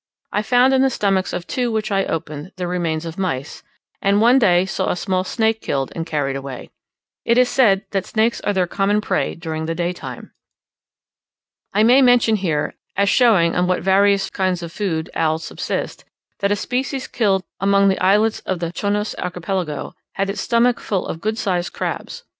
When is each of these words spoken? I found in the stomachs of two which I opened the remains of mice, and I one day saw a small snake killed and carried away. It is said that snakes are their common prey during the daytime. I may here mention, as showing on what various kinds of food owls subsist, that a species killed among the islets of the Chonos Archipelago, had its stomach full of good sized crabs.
I 0.31 0.41
found 0.41 0.73
in 0.73 0.81
the 0.81 0.89
stomachs 0.89 1.31
of 1.31 1.45
two 1.45 1.71
which 1.71 1.91
I 1.91 2.05
opened 2.05 2.53
the 2.55 2.65
remains 2.65 3.05
of 3.05 3.19
mice, 3.19 3.61
and 4.01 4.17
I 4.17 4.19
one 4.19 4.39
day 4.39 4.65
saw 4.65 4.89
a 4.89 4.95
small 4.95 5.23
snake 5.23 5.61
killed 5.61 5.91
and 5.93 6.07
carried 6.07 6.35
away. 6.35 6.71
It 7.23 7.37
is 7.37 7.49
said 7.49 7.85
that 7.91 8.07
snakes 8.07 8.41
are 8.41 8.51
their 8.51 8.65
common 8.65 8.99
prey 9.01 9.35
during 9.35 9.67
the 9.67 9.75
daytime. 9.75 10.31
I 11.71 11.83
may 11.83 11.97
here 11.97 12.03
mention, 12.03 12.73
as 12.97 13.09
showing 13.09 13.55
on 13.55 13.67
what 13.67 13.83
various 13.83 14.31
kinds 14.31 14.63
of 14.63 14.71
food 14.71 15.11
owls 15.13 15.43
subsist, 15.43 16.03
that 16.39 16.51
a 16.51 16.55
species 16.55 17.05
killed 17.07 17.43
among 17.59 17.87
the 17.89 17.99
islets 18.03 18.39
of 18.39 18.57
the 18.57 18.71
Chonos 18.73 19.13
Archipelago, 19.19 19.93
had 20.13 20.31
its 20.31 20.41
stomach 20.41 20.79
full 20.79 21.05
of 21.05 21.21
good 21.21 21.37
sized 21.37 21.73
crabs. 21.73 22.23